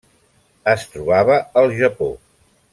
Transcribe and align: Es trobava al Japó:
Es 0.73 0.85
trobava 0.95 1.37
al 1.63 1.77
Japó: 1.83 2.11